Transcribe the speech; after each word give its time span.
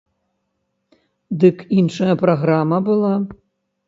Дык 1.43 1.57
іншая 1.81 2.13
праграма 2.23 2.79
была. 2.89 3.13